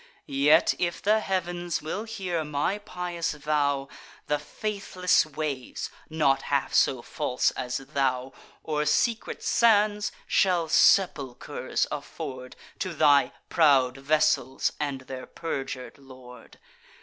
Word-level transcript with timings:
Yet, 0.25 0.73
if 0.79 0.99
the 0.99 1.19
heav'ns 1.19 1.79
will 1.79 2.05
hear 2.05 2.43
my 2.43 2.79
pious 2.79 3.33
vow, 3.33 3.87
The 4.25 4.39
faithless 4.39 5.27
waves, 5.27 5.91
not 6.09 6.41
half 6.49 6.73
so 6.73 7.03
false 7.03 7.51
as 7.51 7.77
thou, 7.77 8.33
Or 8.63 8.83
secret 8.87 9.43
sands, 9.43 10.11
shall 10.25 10.67
sepulchers 10.69 11.85
afford 11.91 12.55
To 12.79 12.95
thy 12.95 13.31
proud 13.49 13.97
vessels, 13.97 14.71
and 14.79 15.01
their 15.01 15.27
perjur'd 15.27 15.99
lord. 15.99 16.57